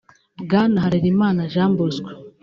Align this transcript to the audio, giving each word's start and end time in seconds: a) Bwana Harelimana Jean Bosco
a) 0.41 0.43
Bwana 0.43 0.77
Harelimana 0.83 1.49
Jean 1.53 1.71
Bosco 1.77 2.09